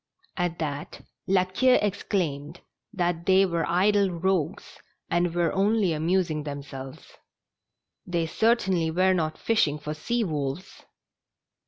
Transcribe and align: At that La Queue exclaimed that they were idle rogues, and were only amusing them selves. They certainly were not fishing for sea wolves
At 0.35 0.57
that 0.57 1.01
La 1.27 1.45
Queue 1.45 1.77
exclaimed 1.79 2.61
that 2.91 3.27
they 3.27 3.45
were 3.45 3.67
idle 3.69 4.09
rogues, 4.09 4.79
and 5.11 5.35
were 5.35 5.53
only 5.53 5.93
amusing 5.93 6.41
them 6.41 6.63
selves. 6.63 7.19
They 8.07 8.25
certainly 8.25 8.89
were 8.89 9.13
not 9.13 9.37
fishing 9.37 9.77
for 9.77 9.93
sea 9.93 10.23
wolves 10.23 10.85